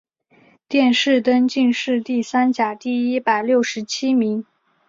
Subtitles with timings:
[0.67, 4.43] 殿试登进士第三甲第一百六十七名。